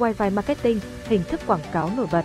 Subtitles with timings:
[0.00, 2.24] Wi-Fi marketing, hình thức quảng cáo nổi bật.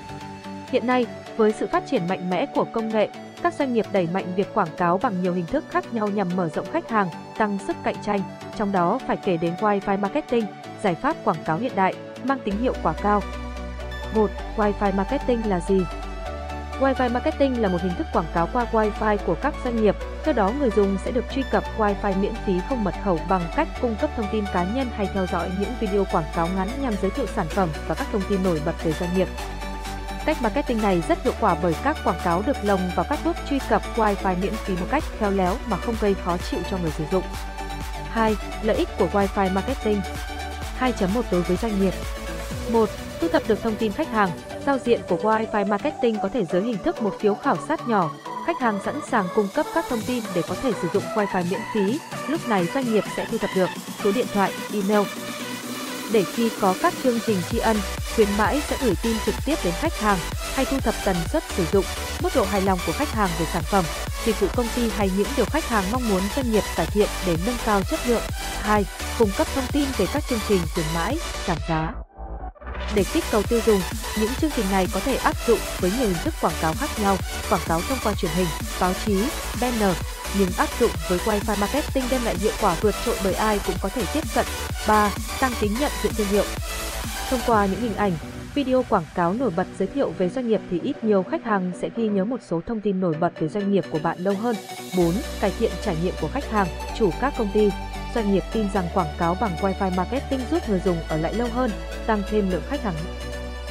[0.68, 1.06] Hiện nay,
[1.38, 3.10] với sự phát triển mạnh mẽ của công nghệ,
[3.44, 6.28] các doanh nghiệp đẩy mạnh việc quảng cáo bằng nhiều hình thức khác nhau nhằm
[6.36, 8.20] mở rộng khách hàng, tăng sức cạnh tranh,
[8.58, 10.46] trong đó phải kể đến Wi-Fi marketing,
[10.84, 11.94] giải pháp quảng cáo hiện đại,
[12.24, 13.22] mang tính hiệu quả cao.
[14.16, 14.30] 1.
[14.58, 15.80] Wi-Fi marketing là gì?
[16.80, 19.96] Wi-Fi marketing là một hình thức quảng cáo qua Wi-Fi của các doanh nghiệp.
[20.24, 23.42] Theo đó, người dùng sẽ được truy cập Wi-Fi miễn phí không mật khẩu bằng
[23.56, 26.68] cách cung cấp thông tin cá nhân hay theo dõi những video quảng cáo ngắn
[26.82, 29.28] nhằm giới thiệu sản phẩm và các thông tin nổi bật về doanh nghiệp.
[30.26, 33.36] Cách marketing này rất hiệu quả bởi các quảng cáo được lồng vào các bước
[33.50, 36.78] truy cập Wi-Fi miễn phí một cách khéo léo mà không gây khó chịu cho
[36.78, 37.24] người sử dụng.
[38.12, 38.36] 2.
[38.64, 40.02] Lợi ích của Wi-Fi marketing
[40.80, 41.94] 2.1 đối với doanh nghiệp
[42.72, 42.90] 1.
[43.22, 44.30] Thu thập được thông tin khách hàng,
[44.66, 48.12] giao diện của Wi-Fi marketing có thể dưới hình thức một phiếu khảo sát nhỏ.
[48.48, 51.44] Khách hàng sẵn sàng cung cấp các thông tin để có thể sử dụng Wi-Fi
[51.50, 52.00] miễn phí.
[52.28, 53.70] Lúc này doanh nghiệp sẽ thu thập được
[54.04, 55.08] số điện thoại, email.
[56.12, 57.78] Để khi có các chương trình tri ân,
[58.16, 60.18] khuyến mãi sẽ gửi tin trực tiếp đến khách hàng
[60.54, 61.86] hay thu thập tần suất sử dụng,
[62.24, 63.86] mức độ hài lòng của khách hàng về sản phẩm,
[64.26, 67.10] dịch vụ công ty hay những điều khách hàng mong muốn doanh nghiệp cải thiện
[67.28, 68.24] để nâng cao chất lượng.
[68.62, 68.86] 2.
[69.20, 72.05] Cung cấp thông tin về các chương trình khuyến mãi, giảm giá.
[72.96, 73.80] Để kích cầu tiêu dùng,
[74.20, 76.90] những chương trình này có thể áp dụng với nhiều hình thức quảng cáo khác
[77.02, 77.18] nhau,
[77.50, 78.48] quảng cáo thông qua truyền hình,
[78.82, 79.24] báo chí,
[79.62, 79.96] banner,
[80.40, 83.76] nhưng áp dụng với Wi-Fi marketing đem lại hiệu quả vượt trội bởi ai cũng
[83.82, 84.46] có thể tiếp cận.
[84.88, 85.12] 3.
[85.40, 86.44] Tăng tính nhận diện thương hiệu.
[87.30, 88.12] Thông qua những hình ảnh,
[88.56, 91.72] video quảng cáo nổi bật giới thiệu về doanh nghiệp thì ít nhiều khách hàng
[91.82, 94.36] sẽ ghi nhớ một số thông tin nổi bật về doanh nghiệp của bạn lâu
[94.42, 94.56] hơn.
[94.98, 95.14] 4.
[95.42, 97.70] Cải thiện trải nghiệm của khách hàng, chủ các công ty,
[98.16, 101.48] doanh nghiệp tin rằng quảng cáo bằng Wi-Fi marketing giúp người dùng ở lại lâu
[101.54, 101.72] hơn,
[102.06, 102.96] tăng thêm lượng khách hàng.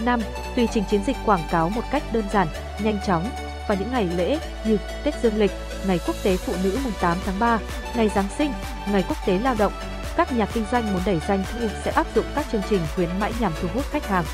[0.05, 0.20] 5.
[0.56, 2.48] Tùy trình chiến dịch quảng cáo một cách đơn giản,
[2.83, 3.31] nhanh chóng
[3.69, 5.51] Và những ngày lễ như Tết Dương lịch,
[5.86, 7.59] Ngày Quốc tế Phụ nữ mùng 8 tháng 3,
[7.97, 8.53] Ngày Giáng sinh,
[8.92, 9.73] Ngày Quốc tế Lao động.
[10.17, 13.08] Các nhà kinh doanh muốn đẩy doanh thu sẽ áp dụng các chương trình khuyến
[13.20, 14.24] mãi nhằm thu hút khách hàng.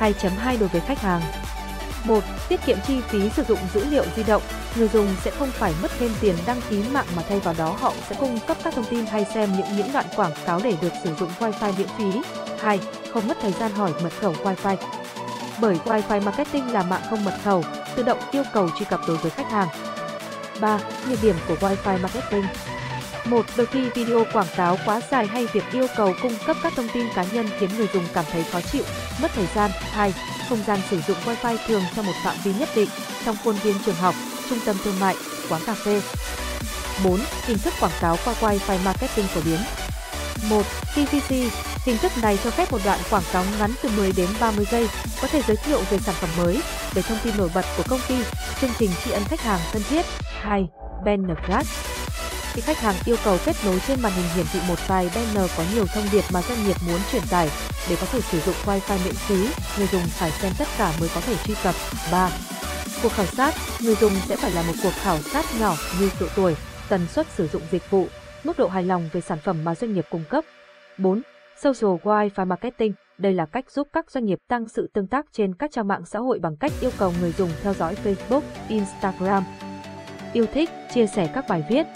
[0.00, 1.22] 2.2 đối với khách hàng
[2.08, 2.24] 1.
[2.48, 4.42] Tiết kiệm chi phí sử dụng dữ liệu di động,
[4.76, 7.76] người dùng sẽ không phải mất thêm tiền đăng ký mạng mà thay vào đó
[7.80, 10.74] họ sẽ cung cấp các thông tin hay xem những những đoạn quảng cáo để
[10.82, 12.20] được sử dụng Wi-Fi miễn phí.
[12.60, 12.80] 2.
[13.12, 14.76] Không mất thời gian hỏi mật khẩu Wi-Fi.
[15.60, 17.64] Bởi Wi-Fi marketing là mạng không mật khẩu,
[17.96, 19.68] tự động yêu cầu truy cập đối với khách hàng.
[20.60, 20.80] 3.
[21.08, 22.44] Nhược điểm của Wi-Fi marketing
[23.30, 26.72] một Đôi khi video quảng cáo quá dài hay việc yêu cầu cung cấp các
[26.76, 28.82] thông tin cá nhân khiến người dùng cảm thấy khó chịu,
[29.22, 29.70] mất thời gian.
[29.90, 30.12] 2.
[30.48, 32.88] Không gian sử dụng Wi-Fi thường trong một phạm vi nhất định,
[33.24, 34.14] trong khuôn viên trường học,
[34.50, 35.16] trung tâm thương mại,
[35.48, 36.00] quán cà phê.
[37.04, 37.20] 4.
[37.46, 39.58] Hình thức quảng cáo qua Wi-Fi marketing phổ biến.
[40.50, 40.62] 1.
[40.92, 41.30] PPC
[41.86, 44.88] Hình thức này cho phép một đoạn quảng cáo ngắn từ 10 đến 30 giây,
[45.22, 46.60] có thể giới thiệu về sản phẩm mới,
[46.94, 48.16] về thông tin nổi bật của công ty,
[48.60, 50.06] chương trình tri ân khách hàng thân thiết.
[50.40, 50.66] 2.
[51.04, 51.97] Banner Flash
[52.58, 55.50] khi khách hàng yêu cầu kết nối trên màn hình hiển thị một vài banner
[55.56, 57.48] có nhiều thông điệp mà doanh nghiệp muốn truyền tải,
[57.90, 59.48] để có thể sử dụng Wi-Fi miễn phí,
[59.78, 61.74] người dùng phải xem tất cả mới có thể truy cập.
[62.12, 62.30] 3.
[63.02, 63.54] Cuộc khảo sát,
[63.84, 66.56] người dùng sẽ phải là một cuộc khảo sát nhỏ như độ tuổi,
[66.88, 68.06] tần suất sử dụng dịch vụ,
[68.44, 70.44] mức độ hài lòng về sản phẩm mà doanh nghiệp cung cấp.
[70.98, 71.22] 4.
[71.60, 75.54] Social Wi-Fi Marketing đây là cách giúp các doanh nghiệp tăng sự tương tác trên
[75.54, 79.44] các trang mạng xã hội bằng cách yêu cầu người dùng theo dõi Facebook, Instagram,
[80.32, 81.86] yêu thích, chia sẻ các bài viết,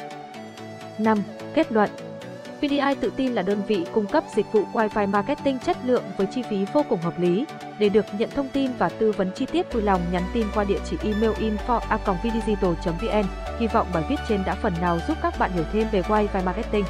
[0.98, 1.22] 5.
[1.54, 1.90] Kết luận
[2.60, 6.26] VDI tự tin là đơn vị cung cấp dịch vụ Wi-Fi marketing chất lượng với
[6.26, 7.44] chi phí vô cùng hợp lý.
[7.78, 10.64] Để được nhận thông tin và tư vấn chi tiết vui lòng nhắn tin qua
[10.64, 13.24] địa chỉ email info@vdigital.vn.
[13.58, 16.44] Hy vọng bài viết trên đã phần nào giúp các bạn hiểu thêm về Wi-Fi
[16.44, 16.84] marketing.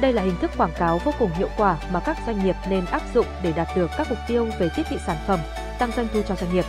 [0.00, 2.84] Đây là hình thức quảng cáo vô cùng hiệu quả mà các doanh nghiệp nên
[2.84, 5.40] áp dụng để đạt được các mục tiêu về tiết thị sản phẩm,
[5.78, 6.64] tăng doanh thu cho doanh nghiệp.